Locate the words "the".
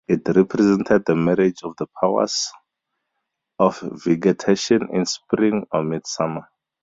1.05-1.15, 1.77-1.85